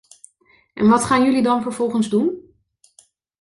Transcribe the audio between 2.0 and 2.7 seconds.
doen?